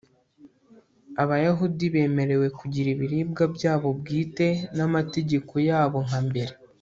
[1.23, 6.53] abayahudi bemerewe kugira ibiribwa byabo bwite n'amategeko yabo nka mbere